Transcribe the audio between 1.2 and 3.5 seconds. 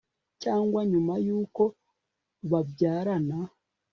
y'uko babyarana